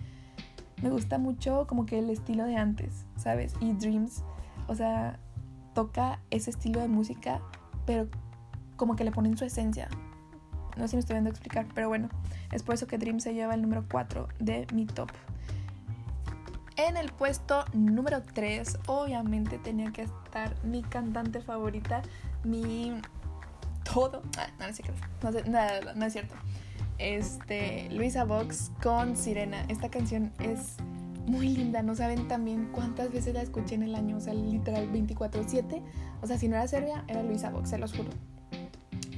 Me 0.83 0.89
gusta 0.89 1.17
mucho 1.17 1.65
como 1.67 1.85
que 1.85 1.99
el 1.99 2.09
estilo 2.09 2.43
de 2.43 2.57
antes, 2.57 3.05
¿sabes? 3.15 3.53
Y 3.61 3.73
Dreams, 3.73 4.23
o 4.67 4.75
sea, 4.75 5.19
toca 5.73 6.19
ese 6.31 6.49
estilo 6.49 6.81
de 6.81 6.87
música, 6.87 7.39
pero 7.85 8.07
como 8.75 8.95
que 8.95 9.03
le 9.03 9.11
ponen 9.11 9.37
su 9.37 9.45
esencia. 9.45 9.89
No 10.75 10.83
sé 10.83 10.89
si 10.89 10.95
me 10.97 10.99
estoy 11.01 11.13
viendo 11.13 11.29
a 11.29 11.31
explicar, 11.31 11.67
pero 11.73 11.87
bueno, 11.87 12.09
es 12.51 12.63
por 12.63 12.75
eso 12.75 12.87
que 12.87 12.97
Dreams 12.97 13.23
se 13.23 13.33
lleva 13.33 13.53
el 13.53 13.61
número 13.61 13.85
4 13.89 14.27
de 14.39 14.67
mi 14.73 14.85
top. 14.85 15.11
En 16.75 16.97
el 16.97 17.11
puesto 17.11 17.63
número 17.73 18.23
3, 18.23 18.79
obviamente 18.87 19.59
tenía 19.59 19.91
que 19.91 20.01
estar 20.01 20.55
mi 20.65 20.81
cantante 20.81 21.41
favorita, 21.41 22.01
mi 22.43 22.99
todo. 23.93 24.21
Ah, 24.37 24.47
no, 24.59 24.65
no, 24.65 24.71
es 24.71 24.75
cierto. 24.75 24.93
No, 25.49 25.93
no, 25.95 26.05
es 26.05 26.13
cierto. 26.13 26.35
Este, 26.97 27.89
Luisa 27.91 28.23
Vox 28.23 28.71
con 28.81 29.15
Sirena. 29.15 29.65
Esta 29.69 29.89
canción 29.89 30.31
es 30.39 30.77
muy 31.25 31.49
linda. 31.49 31.81
No 31.81 31.95
saben 31.95 32.27
también 32.27 32.69
cuántas 32.71 33.11
veces 33.11 33.33
la 33.33 33.41
escuché 33.41 33.75
en 33.75 33.83
el 33.83 33.95
año. 33.95 34.17
O 34.17 34.21
sea, 34.21 34.33
literal 34.33 34.91
24-7. 34.91 35.81
O 36.21 36.27
sea, 36.27 36.37
si 36.37 36.47
no 36.47 36.55
era 36.55 36.67
Serbia, 36.67 37.03
era 37.07 37.23
Luisa 37.23 37.49
Vox, 37.49 37.69
se 37.69 37.77
los 37.77 37.93
juro. 37.93 38.09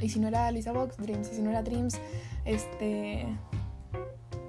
Y 0.01 0.10
si 0.10 0.20
no 0.20 0.27
era 0.27 0.51
Luisa 0.51 0.72
Vox, 0.72 0.98
Dreams. 0.98 1.32
Y 1.32 1.36
si 1.36 1.42
no 1.42 1.50
era 1.50 1.63
Dreams, 1.63 2.00
este. 2.46 3.27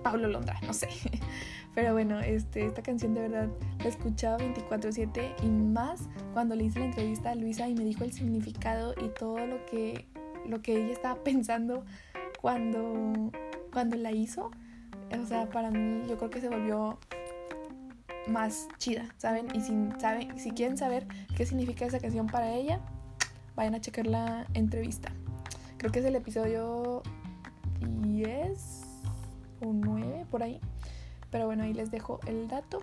Pablo 0.03 0.29
Londra, 0.29 0.61
no 0.67 0.73
sé. 0.73 0.89
Pero 1.75 1.93
bueno, 1.93 2.21
este, 2.21 2.67
esta 2.67 2.83
canción 2.83 3.15
de 3.15 3.23
verdad 3.23 3.49
la 3.81 3.89
escuchaba 3.89 4.39
24/7 4.39 5.35
y 5.43 5.47
más 5.47 6.03
cuando 6.33 6.55
le 6.55 6.65
hice 6.65 6.79
la 6.79 6.85
entrevista 6.87 7.33
a 7.33 7.35
Luisa 7.35 7.69
y 7.69 7.75
me 7.75 7.85
dijo 7.85 8.05
el 8.05 8.13
significado 8.13 8.95
y 9.03 9.09
todo 9.09 9.45
lo 9.45 9.67
que, 9.67 10.07
lo 10.47 10.63
que 10.63 10.77
ella 10.77 10.93
estaba 10.93 11.23
pensando 11.25 11.85
cuando, 12.41 13.31
cuando 13.73 13.97
la 13.97 14.13
hizo. 14.13 14.51
O 15.21 15.27
sea, 15.27 15.49
para 15.49 15.71
mí 15.71 16.03
yo 16.09 16.17
creo 16.19 16.31
que 16.31 16.41
se 16.41 16.49
volvió 16.49 16.99
más 18.27 18.69
chida, 18.79 19.15
¿saben? 19.19 19.47
Y 19.55 19.61
si, 19.61 19.73
saben, 19.99 20.39
si 20.39 20.51
quieren 20.51 20.77
saber 20.77 21.07
qué 21.37 21.47
significa 21.47 21.85
esa 21.85 22.01
canción 22.01 22.27
para 22.27 22.53
ella, 22.53 22.81
vayan 23.55 23.75
a 23.75 23.81
checar 23.81 24.07
la 24.07 24.47
entrevista. 24.55 25.13
Creo 25.77 25.93
que 25.93 26.01
es 26.01 26.05
el 26.05 26.17
episodio 26.17 27.03
10 27.81 28.83
o 29.61 29.73
9 29.73 30.27
por 30.31 30.43
ahí. 30.43 30.61
Pero 31.31 31.47
bueno, 31.47 31.65
ahí 31.65 31.75
les 31.75 31.91
dejo 31.91 32.21
el 32.27 32.49
dato. 32.49 32.83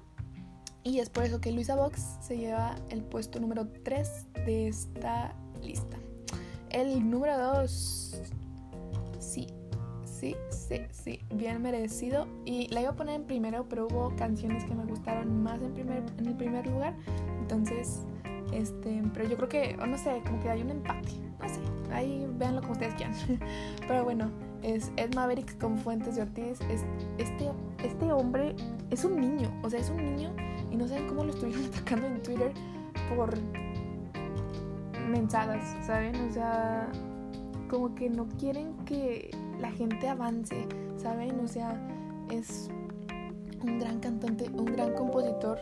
Y 0.83 0.99
es 0.99 1.09
por 1.09 1.23
eso 1.23 1.39
que 1.39 1.51
Luisa 1.51 1.75
Vox 1.75 2.17
se 2.21 2.37
lleva 2.37 2.75
el 2.89 3.03
puesto 3.03 3.39
número 3.39 3.67
3 3.67 4.27
de 4.45 4.67
esta 4.67 5.33
lista. 5.61 6.00
El 6.71 7.09
número 7.09 7.37
2. 7.37 8.21
Sí, 9.19 9.47
sí, 10.05 10.35
sí, 10.49 10.81
sí, 10.91 11.19
bien 11.33 11.61
merecido. 11.61 12.27
Y 12.45 12.67
la 12.69 12.81
iba 12.81 12.91
a 12.91 12.95
poner 12.95 13.15
en 13.15 13.23
primero, 13.25 13.67
pero 13.67 13.87
hubo 13.87 14.15
canciones 14.15 14.63
que 14.63 14.73
me 14.73 14.85
gustaron 14.85 15.43
más 15.43 15.61
en, 15.61 15.73
primer, 15.73 16.03
en 16.17 16.27
el 16.27 16.35
primer 16.35 16.65
lugar. 16.67 16.95
Entonces, 17.41 18.05
este, 18.53 19.03
pero 19.13 19.27
yo 19.27 19.35
creo 19.37 19.49
que, 19.49 19.77
o 19.81 19.85
no 19.85 19.97
sé, 19.97 20.21
como 20.25 20.39
que 20.39 20.49
hay 20.49 20.61
un 20.61 20.69
empate. 20.69 21.11
No 21.41 21.49
sé, 21.49 21.59
ahí 21.91 22.27
véanlo 22.37 22.61
como 22.61 22.73
ustedes 22.73 22.93
quieran. 22.95 23.15
pero 23.87 24.03
bueno, 24.03 24.31
es 24.61 24.91
Ed 24.95 25.13
Maverick 25.15 25.57
con 25.59 25.77
Fuentes 25.77 26.15
de 26.15 26.21
Ortiz. 26.21 26.61
Es, 26.69 26.85
este, 27.17 27.49
este 27.83 28.11
hombre 28.13 28.55
es 28.89 29.03
un 29.03 29.19
niño, 29.19 29.51
o 29.63 29.69
sea, 29.69 29.79
es 29.79 29.89
un 29.89 29.97
niño 29.97 30.33
y 30.71 30.77
no 30.77 30.87
saben 30.87 31.07
cómo 31.07 31.23
lo 31.23 31.31
estuvieron 31.31 31.65
atacando 31.73 32.07
en 32.07 32.21
Twitter 32.21 32.53
por 33.15 33.37
mensadas, 35.11 35.75
¿saben? 35.85 36.15
O 36.29 36.31
sea, 36.31 36.89
como 37.69 37.93
que 37.95 38.09
no 38.09 38.27
quieren 38.39 38.73
que 38.85 39.31
la 39.59 39.71
gente 39.71 40.07
avance, 40.07 40.67
¿saben? 40.97 41.39
O 41.39 41.47
sea, 41.47 41.79
es 42.29 42.69
un 43.63 43.79
gran 43.79 43.99
cantante, 43.99 44.49
un 44.49 44.65
gran 44.65 44.93
compositor. 44.93 45.59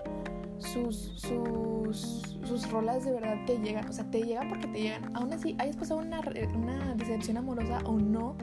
Sus, 0.57 1.13
sus, 1.15 2.37
sus 2.43 2.69
rolas 2.69 3.05
de 3.05 3.11
verdad 3.11 3.37
te 3.45 3.57
llegan, 3.59 3.87
o 3.87 3.93
sea, 3.93 4.03
te 4.11 4.21
llegan 4.21 4.49
porque 4.49 4.67
te 4.67 4.81
llegan. 4.81 5.15
Aún 5.15 5.31
así, 5.31 5.55
hayas 5.57 5.77
pasado 5.77 6.01
una, 6.01 6.19
una 6.53 6.95
decepción 6.95 7.37
amorosa 7.37 7.79
o 7.85 7.97
no, 7.97 8.35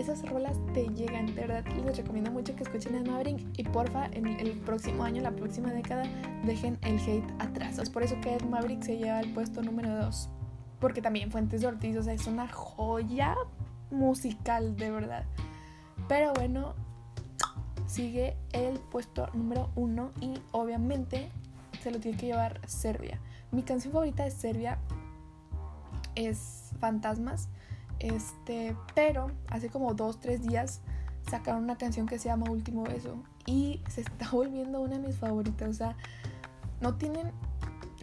esas 0.00 0.28
rolas 0.28 0.56
te 0.74 0.86
llegan, 0.88 1.26
de 1.26 1.32
verdad 1.32 1.64
les 1.84 1.96
recomiendo 1.96 2.30
mucho 2.30 2.54
que 2.54 2.62
escuchen 2.62 2.96
a 2.96 3.10
Maverick 3.10 3.44
y 3.56 3.64
porfa 3.64 4.06
en 4.12 4.26
el 4.26 4.52
próximo 4.60 5.04
año, 5.04 5.22
la 5.22 5.32
próxima 5.32 5.72
década, 5.72 6.04
dejen 6.44 6.78
el 6.82 6.98
hate 6.98 7.30
atrás. 7.38 7.78
Es 7.78 7.90
por 7.90 8.02
eso 8.02 8.16
que 8.20 8.34
Ed 8.34 8.42
Maverick 8.42 8.82
se 8.82 8.96
lleva 8.96 9.20
el 9.20 9.32
puesto 9.32 9.62
número 9.62 9.94
2. 10.04 10.28
Porque 10.80 11.02
también 11.02 11.30
Fuentes 11.30 11.64
Ortiz, 11.64 11.96
o 11.96 12.02
sea, 12.02 12.12
es 12.12 12.26
una 12.26 12.48
joya 12.48 13.34
musical, 13.90 14.76
de 14.76 14.90
verdad. 14.90 15.24
Pero 16.08 16.32
bueno, 16.34 16.74
sigue 17.86 18.36
el 18.52 18.78
puesto 18.78 19.28
número 19.34 19.70
1 19.74 20.12
y 20.20 20.34
obviamente 20.52 21.30
se 21.82 21.90
lo 21.90 21.98
tiene 21.98 22.16
que 22.16 22.26
llevar 22.26 22.60
Serbia. 22.66 23.20
Mi 23.50 23.62
canción 23.62 23.92
favorita 23.92 24.24
de 24.24 24.30
Serbia 24.30 24.78
es 26.14 26.70
Fantasmas. 26.80 27.48
Este, 28.00 28.76
pero 28.94 29.30
hace 29.48 29.68
como 29.68 29.94
dos, 29.94 30.20
tres 30.20 30.42
días 30.42 30.80
sacaron 31.28 31.64
una 31.64 31.76
canción 31.76 32.06
que 32.06 32.18
se 32.18 32.28
llama 32.28 32.50
Último 32.50 32.84
Beso 32.84 33.22
y 33.46 33.82
se 33.88 34.02
está 34.02 34.28
volviendo 34.32 34.80
una 34.80 34.98
de 34.98 35.06
mis 35.06 35.16
favoritas. 35.16 35.68
O 35.68 35.74
sea, 35.74 35.96
no 36.80 36.94
tienen 36.94 37.32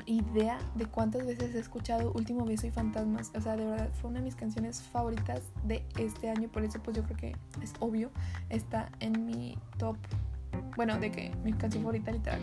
idea 0.06 0.60
de 0.76 0.86
cuántas 0.86 1.26
veces 1.26 1.56
he 1.56 1.60
escuchado 1.60 2.12
Último 2.14 2.46
Beso 2.46 2.68
y 2.68 2.72
Fantasmas. 2.72 3.32
O 3.36 3.42
sea, 3.42 3.56
de 3.56 3.66
verdad 3.66 3.90
fue 3.94 4.10
una 4.10 4.20
de 4.20 4.26
mis 4.26 4.36
canciones 4.36 4.82
favoritas 4.82 5.42
de 5.64 5.84
este 5.98 6.30
año. 6.30 6.50
Por 6.50 6.64
eso, 6.64 6.80
pues 6.84 6.98
yo 6.98 7.04
creo 7.04 7.18
que 7.18 7.36
es 7.62 7.74
obvio, 7.80 8.12
está 8.50 8.90
en 9.00 9.26
mi 9.26 9.58
top. 9.78 9.98
Bueno, 10.76 11.00
de 11.00 11.12
que 11.12 11.32
mi 11.44 11.54
canción 11.54 11.84
favorita, 11.84 12.12
literal. 12.12 12.42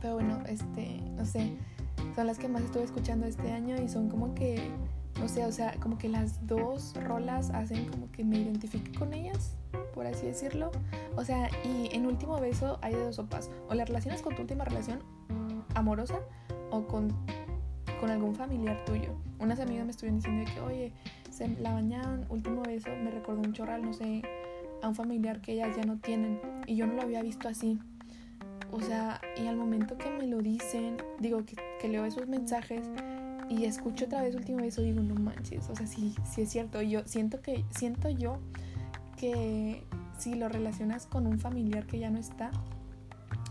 Pero 0.00 0.14
bueno, 0.14 0.40
este, 0.46 1.00
no 1.16 1.24
sé, 1.24 1.56
son 2.14 2.26
las 2.26 2.38
que 2.38 2.48
más 2.48 2.62
estuve 2.62 2.84
escuchando 2.84 3.26
este 3.26 3.52
año 3.52 3.76
y 3.82 3.88
son 3.88 4.08
como 4.08 4.34
que 4.34 4.70
no 5.20 5.28
sé, 5.28 5.44
o 5.44 5.52
sea, 5.52 5.74
como 5.80 5.96
que 5.96 6.08
las 6.08 6.46
dos 6.46 6.94
rolas 7.04 7.50
hacen 7.50 7.86
como 7.86 8.10
que 8.10 8.24
me 8.24 8.38
identifique 8.38 8.92
con 8.98 9.14
ellas, 9.14 9.56
por 9.94 10.06
así 10.06 10.26
decirlo. 10.26 10.70
O 11.16 11.24
sea, 11.24 11.48
y 11.64 11.94
en 11.94 12.06
último 12.06 12.40
beso 12.40 12.78
hay 12.82 12.94
dos 12.94 13.16
sopas. 13.16 13.50
O 13.68 13.74
la 13.74 13.84
relacionas 13.84 14.22
con 14.22 14.34
tu 14.34 14.42
última 14.42 14.64
relación 14.64 15.00
amorosa 15.74 16.18
o 16.70 16.86
con, 16.86 17.12
con 18.00 18.10
algún 18.10 18.34
familiar 18.34 18.84
tuyo. 18.84 19.14
Unas 19.38 19.60
amigas 19.60 19.84
me 19.84 19.92
estuvieron 19.92 20.18
diciendo 20.18 20.50
que, 20.52 20.60
oye, 20.60 20.92
se 21.30 21.48
la 21.48 21.72
bañaron, 21.72 22.26
último 22.28 22.62
beso, 22.62 22.90
me 23.02 23.10
recordó 23.10 23.40
un 23.40 23.52
chorral, 23.52 23.82
no 23.82 23.92
sé, 23.92 24.22
a 24.82 24.88
un 24.88 24.94
familiar 24.94 25.40
que 25.40 25.52
ellas 25.52 25.76
ya 25.76 25.84
no 25.84 25.98
tienen. 25.98 26.40
Y 26.66 26.76
yo 26.76 26.86
no 26.86 26.94
lo 26.94 27.02
había 27.02 27.22
visto 27.22 27.48
así. 27.48 27.78
O 28.72 28.80
sea, 28.80 29.20
y 29.40 29.46
al 29.46 29.56
momento 29.56 29.96
que 29.96 30.10
me 30.10 30.26
lo 30.26 30.38
dicen, 30.38 30.96
digo 31.20 31.44
que, 31.44 31.54
que 31.80 31.88
leo 31.88 32.04
esos 32.04 32.26
mensajes, 32.26 32.88
y 33.48 33.64
escucho 33.64 34.06
otra 34.06 34.22
vez 34.22 34.34
último 34.34 34.58
beso 34.58 34.82
digo, 34.82 35.00
no 35.00 35.14
manches, 35.14 35.68
o 35.68 35.76
sea, 35.76 35.86
sí, 35.86 36.14
sí 36.30 36.42
es 36.42 36.50
cierto. 36.50 36.82
Yo 36.82 37.02
siento 37.06 37.40
que, 37.40 37.64
siento 37.70 38.08
yo 38.10 38.38
que 39.16 39.84
si 40.18 40.34
lo 40.34 40.48
relacionas 40.48 41.06
con 41.06 41.26
un 41.26 41.38
familiar 41.38 41.86
que 41.86 41.98
ya 41.98 42.10
no 42.10 42.18
está, 42.18 42.50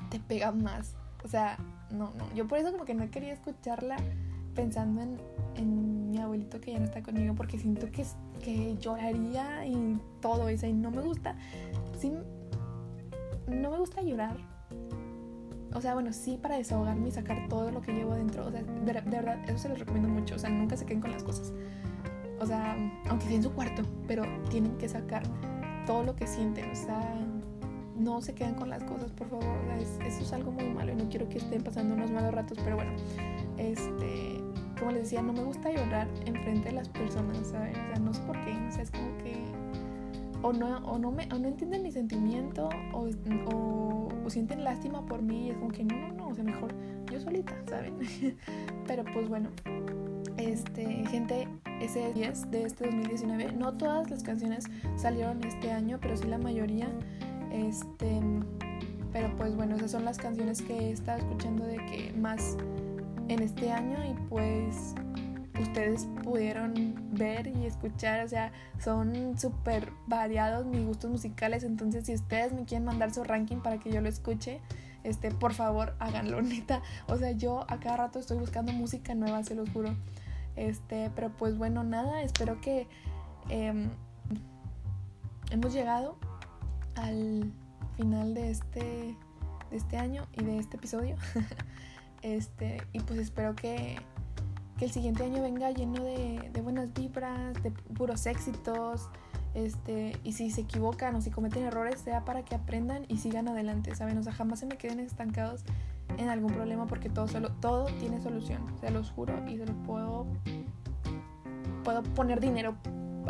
te 0.09 0.19
pega 0.19 0.51
más. 0.51 0.95
O 1.23 1.27
sea, 1.27 1.57
no, 1.91 2.11
no. 2.17 2.33
Yo 2.35 2.47
por 2.47 2.57
eso 2.57 2.71
como 2.71 2.85
que 2.85 2.93
no 2.93 3.09
quería 3.09 3.33
escucharla 3.33 3.97
pensando 4.55 5.01
en, 5.01 5.17
en 5.55 6.11
mi 6.11 6.19
abuelito 6.19 6.59
que 6.59 6.73
ya 6.73 6.79
no 6.79 6.85
está 6.85 7.01
conmigo, 7.01 7.35
porque 7.35 7.57
siento 7.57 7.89
que, 7.91 8.05
que 8.43 8.77
lloraría 8.77 9.65
y 9.65 9.99
todo 10.21 10.49
eso, 10.49 10.67
y 10.67 10.73
no 10.73 10.91
me 10.91 11.01
gusta. 11.01 11.35
Sí, 11.99 12.11
no 13.47 13.71
me 13.71 13.77
gusta 13.77 14.01
llorar, 14.01 14.37
o 15.75 15.81
sea, 15.81 15.93
bueno, 15.93 16.13
sí 16.13 16.37
para 16.41 16.57
desahogarme 16.57 17.07
y 17.07 17.11
sacar 17.11 17.47
todo 17.49 17.71
lo 17.71 17.81
que 17.81 17.93
llevo 17.93 18.13
adentro. 18.13 18.45
O 18.45 18.51
sea, 18.51 18.61
de, 18.63 18.93
verdad, 18.93 19.37
eso 19.47 19.57
se 19.57 19.69
los 19.69 19.79
recomiendo 19.79 20.09
mucho. 20.09 20.35
O 20.35 20.39
sea, 20.39 20.49
nunca 20.49 20.77
se 20.77 20.85
queden 20.85 21.01
con 21.01 21.11
las 21.11 21.23
cosas. 21.23 21.53
O 22.39 22.45
sea, 22.45 22.75
aunque 23.09 23.25
sea 23.27 23.35
en 23.35 23.43
su 23.43 23.51
cuarto, 23.51 23.83
pero 24.07 24.23
tienen 24.49 24.77
que 24.77 24.87
sacar 24.87 25.23
todo 25.85 26.03
lo 26.03 26.15
que 26.15 26.27
sienten. 26.27 26.69
O 26.71 26.75
sea, 26.75 27.01
no 27.97 28.21
se 28.21 28.33
queden 28.33 28.55
con 28.55 28.69
las 28.69 28.83
cosas, 28.83 29.11
por 29.11 29.29
favor. 29.29 29.45
eso 29.79 30.21
es 30.21 30.33
algo 30.33 30.51
muy 30.51 30.69
malo 30.69 30.91
y 30.93 30.95
no 30.95 31.09
quiero 31.09 31.27
que 31.29 31.37
estén 31.37 31.63
pasando 31.63 31.95
unos 31.95 32.11
malos 32.11 32.33
ratos. 32.33 32.57
Pero 32.63 32.75
bueno, 32.75 32.91
este, 33.57 34.39
como 34.79 34.91
les 34.91 35.03
decía, 35.03 35.21
no 35.21 35.33
me 35.33 35.43
gusta 35.43 35.71
llorar 35.71 36.07
enfrente 36.25 36.69
de 36.69 36.75
las 36.75 36.89
personas, 36.89 37.47
¿saben? 37.47 37.71
O 37.71 37.87
sea, 37.87 37.99
no 37.99 38.13
sé 38.13 38.21
por 38.21 38.39
qué. 38.45 38.51
O 38.67 38.71
sea, 38.71 38.83
es 38.83 38.91
como 38.91 39.17
que 39.17 39.43
o 40.43 40.51
no, 40.51 40.77
o 40.79 40.99
no, 40.99 41.09
me, 41.09 41.23
o 41.33 41.39
no 41.39 41.47
entienden 41.47 41.83
mi 41.83 41.91
sentimiento 41.91 42.69
o, 42.91 43.07
o, 43.47 44.09
sienten 44.29 44.63
lástima 44.63 45.05
por 45.05 45.21
mí 45.21 45.47
y 45.47 45.49
es 45.51 45.57
como 45.57 45.71
que 45.71 45.83
no, 45.83 45.95
no, 45.95 46.13
no, 46.13 46.27
o 46.29 46.35
sea, 46.35 46.43
mejor 46.43 46.73
yo 47.11 47.19
solita, 47.19 47.53
¿saben? 47.67 47.95
Pero 48.87 49.03
pues 49.13 49.29
bueno, 49.29 49.49
este, 50.37 50.85
gente, 51.07 51.47
ese 51.79 52.13
10 52.13 52.51
de 52.51 52.63
este 52.63 52.85
2019, 52.85 53.53
no 53.53 53.73
todas 53.73 54.09
las 54.09 54.23
canciones 54.23 54.65
salieron 54.95 55.43
este 55.43 55.71
año, 55.71 55.99
pero 56.01 56.17
sí 56.17 56.27
la 56.27 56.37
mayoría, 56.37 56.87
este, 57.51 58.19
pero 59.11 59.35
pues 59.37 59.55
bueno, 59.55 59.75
esas 59.75 59.91
son 59.91 60.05
las 60.05 60.17
canciones 60.17 60.61
que 60.61 60.73
he 60.73 60.91
estado 60.91 61.19
escuchando 61.19 61.65
de 61.65 61.77
que 61.77 62.13
más 62.17 62.57
en 63.27 63.41
este 63.41 63.71
año 63.71 63.97
y 64.03 64.13
pues 64.27 64.95
ustedes 65.61 66.07
pudieron 66.23 66.95
ver 67.11 67.47
y 67.47 67.65
escuchar, 67.65 68.25
o 68.25 68.27
sea, 68.27 68.51
son 68.79 69.37
súper 69.37 69.92
variados 70.07 70.65
mis 70.65 70.85
gustos 70.85 71.09
musicales, 71.09 71.63
entonces 71.63 72.05
si 72.05 72.13
ustedes 72.13 72.53
me 72.53 72.65
quieren 72.65 72.85
mandar 72.85 73.13
su 73.13 73.23
ranking 73.23 73.57
para 73.57 73.79
que 73.79 73.91
yo 73.91 74.01
lo 74.01 74.09
escuche, 74.09 74.61
este, 75.03 75.31
por 75.31 75.53
favor, 75.53 75.95
háganlo, 75.99 76.41
neta. 76.41 76.81
O 77.07 77.17
sea, 77.17 77.31
yo 77.31 77.65
a 77.69 77.79
cada 77.79 77.97
rato 77.97 78.19
estoy 78.19 78.37
buscando 78.37 78.71
música 78.71 79.15
nueva, 79.15 79.43
se 79.43 79.55
los 79.55 79.69
juro. 79.69 79.95
Este, 80.55 81.09
pero 81.15 81.29
pues 81.31 81.57
bueno, 81.57 81.83
nada, 81.83 82.21
espero 82.21 82.61
que 82.61 82.87
em, 83.49 83.89
hemos 85.49 85.73
llegado 85.73 86.17
al 86.95 87.51
final 87.97 88.33
de 88.33 88.51
este, 88.51 89.17
de 89.71 89.77
este 89.77 89.97
año 89.97 90.27
y 90.33 90.43
de 90.43 90.59
este 90.59 90.77
episodio. 90.77 91.15
este, 92.21 92.81
y 92.93 92.99
pues 92.99 93.19
espero 93.19 93.55
que, 93.55 93.97
que 94.77 94.85
el 94.85 94.91
siguiente 94.91 95.23
año 95.23 95.41
venga 95.41 95.71
lleno 95.71 96.03
de, 96.03 96.49
de 96.53 96.61
buenas 96.61 96.93
vibras, 96.93 97.61
de 97.63 97.71
puros 97.71 98.25
éxitos. 98.25 99.09
Este, 99.53 100.17
y 100.23 100.33
si 100.33 100.49
se 100.49 100.61
equivocan 100.61 101.15
o 101.15 101.21
si 101.21 101.29
cometen 101.29 101.63
errores, 101.63 102.01
sea 102.01 102.25
para 102.25 102.43
que 102.43 102.55
aprendan 102.55 103.05
y 103.07 103.17
sigan 103.17 103.47
adelante, 103.47 103.95
¿saben? 103.95 104.17
O 104.17 104.23
sea, 104.23 104.33
jamás 104.33 104.59
se 104.59 104.65
me 104.65 104.77
queden 104.77 104.99
estancados 104.99 105.63
en 106.17 106.29
algún 106.29 106.51
problema 106.53 106.87
porque 106.87 107.09
todo, 107.09 107.27
solo, 107.27 107.51
todo 107.51 107.85
tiene 107.99 108.19
solución, 108.19 108.61
se 108.81 108.89
los 108.89 109.11
juro 109.11 109.47
y 109.47 109.57
se 109.57 109.65
los 109.65 109.75
puedo, 109.85 110.25
puedo 111.83 112.03
poner 112.03 112.39
dinero, 112.39 112.75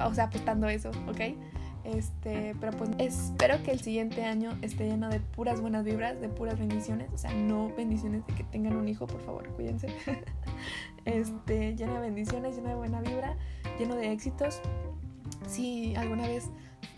o 0.03 0.13
sea, 0.13 0.25
apostando 0.25 0.67
eso, 0.69 0.91
¿ok? 1.09 1.35
Este, 1.83 2.55
pero 2.61 2.71
pues 2.77 2.91
espero 2.97 3.61
que 3.61 3.71
el 3.71 3.81
siguiente 3.81 4.23
año 4.23 4.57
esté 4.61 4.87
lleno 4.87 5.09
de 5.09 5.19
puras 5.19 5.59
buenas 5.59 5.83
vibras, 5.83 6.19
de 6.21 6.29
puras 6.29 6.57
bendiciones, 6.57 7.09
o 7.13 7.17
sea, 7.17 7.33
no 7.33 7.69
bendiciones 7.75 8.25
de 8.25 8.33
que 8.33 8.43
tengan 8.45 8.77
un 8.77 8.87
hijo, 8.87 9.05
por 9.05 9.21
favor, 9.21 9.47
cuídense. 9.49 9.87
Este, 11.05 11.75
lleno 11.75 11.95
de 11.95 11.99
bendiciones, 11.99 12.55
lleno 12.55 12.69
de 12.69 12.75
buena 12.75 13.01
vibra, 13.01 13.35
lleno 13.77 13.97
de 13.97 14.13
éxitos. 14.13 14.61
Si 15.47 15.95
alguna 15.95 16.27
vez 16.27 16.45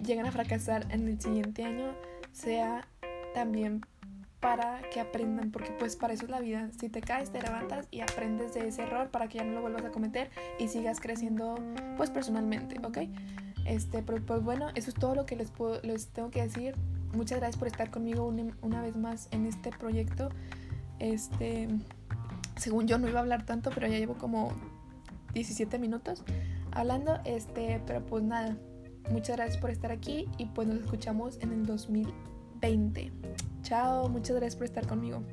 llegan 0.03 0.25
a 0.25 0.31
fracasar 0.31 0.85
en 0.89 1.07
el 1.07 1.21
siguiente 1.21 1.63
año, 1.63 1.93
sea 2.31 2.87
también 3.33 3.81
para 4.39 4.81
que 4.93 4.99
aprendan, 4.99 5.49
porque 5.49 5.71
pues 5.71 5.95
para 5.95 6.13
eso 6.13 6.25
es 6.25 6.31
la 6.31 6.39
vida. 6.39 6.69
Si 6.79 6.89
te 6.89 7.01
caes, 7.01 7.31
te 7.31 7.41
levantas 7.41 7.87
y 7.89 8.01
aprendes 8.01 8.53
de 8.53 8.67
ese 8.67 8.83
error 8.83 9.09
para 9.09 9.27
que 9.27 9.39
ya 9.39 9.43
no 9.43 9.53
lo 9.53 9.61
vuelvas 9.61 9.83
a 9.85 9.89
cometer 9.89 10.29
y 10.59 10.67
sigas 10.67 10.99
creciendo 10.99 11.55
pues 11.97 12.11
personalmente, 12.11 12.75
¿ok? 12.85 12.99
Este, 13.65 14.03
pero 14.03 14.23
pues 14.23 14.43
bueno, 14.43 14.67
eso 14.75 14.89
es 14.89 14.95
todo 14.95 15.15
lo 15.15 15.25
que 15.25 15.35
les, 15.35 15.49
puedo, 15.49 15.81
les 15.81 16.09
tengo 16.09 16.29
que 16.29 16.43
decir. 16.43 16.75
Muchas 17.13 17.39
gracias 17.39 17.57
por 17.57 17.67
estar 17.67 17.89
conmigo 17.89 18.31
una, 18.61 18.81
vez 18.81 18.95
más 18.95 19.27
en 19.31 19.47
este 19.47 19.71
proyecto. 19.71 20.29
Este, 20.99 21.67
según 22.55 22.87
yo 22.87 22.99
no 22.99 23.09
iba 23.09 23.19
a 23.19 23.23
hablar 23.23 23.45
tanto, 23.45 23.71
pero 23.73 23.87
ya 23.87 23.97
llevo 23.97 24.13
como 24.13 24.51
17 25.33 25.79
minutos 25.79 26.23
hablando. 26.75 27.19
Este, 27.25 27.81
pero 27.87 28.05
pues 28.05 28.23
nada, 28.23 28.57
muchas 29.09 29.37
gracias 29.37 29.57
por 29.57 29.71
estar 29.71 29.91
aquí 29.91 30.27
y 30.37 30.45
pues 30.47 30.67
nos 30.67 30.79
escuchamos 30.79 31.39
en 31.41 31.51
el 31.51 31.65
2020. 31.65 33.11
Chao, 33.63 34.07
muchas 34.09 34.35
gracias 34.35 34.55
por 34.55 34.65
estar 34.65 34.85
conmigo. 34.85 35.23